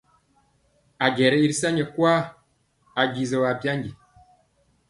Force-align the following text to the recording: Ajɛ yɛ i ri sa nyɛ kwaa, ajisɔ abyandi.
Ajɛ 1.05 1.25
yɛ 1.31 1.35
i 1.43 1.47
ri 1.49 1.55
sa 1.61 1.67
nyɛ 1.75 1.85
kwaa, 1.93 2.19
ajisɔ 2.99 3.39
abyandi. 3.51 3.91